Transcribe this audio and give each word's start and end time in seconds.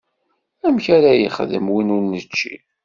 Amek 0.65 0.85
ara 0.95 1.11
yexdem 1.21 1.67
win 1.73 1.93
ur 1.95 2.03
nečči? 2.05 2.55